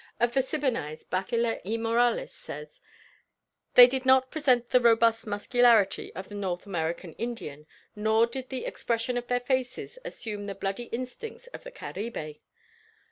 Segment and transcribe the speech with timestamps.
[0.19, 2.79] Of the Siboneyes Bachiller y Morales says:
[3.75, 8.65] "They did not present the robust muscularity of the North American Indian nor did the
[8.65, 12.37] expression of their faces assume the bloody instincts of the Caribe.